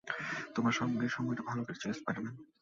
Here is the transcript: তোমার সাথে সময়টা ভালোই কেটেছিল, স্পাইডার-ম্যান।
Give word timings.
তোমার 0.55 0.73
সাথে 0.73 1.07
সময়টা 1.09 1.43
ভালোই 1.43 1.65
কেটেছিল, 1.67 1.91
স্পাইডার-ম্যান। 1.93 2.35